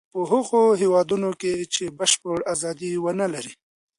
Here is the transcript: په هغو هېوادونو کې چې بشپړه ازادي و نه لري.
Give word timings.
په 0.13 0.19
هغو 0.31 0.61
هېوادونو 0.81 1.29
کې 1.41 1.53
چې 1.73 1.83
بشپړه 1.97 2.39
ازادي 2.53 2.91
و 3.03 3.05
نه 3.19 3.27
لري. 3.33 3.53